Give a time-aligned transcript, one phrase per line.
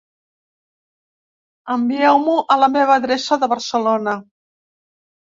[1.75, 4.15] Envieu-m'ho a la meva adreça de Barcelona.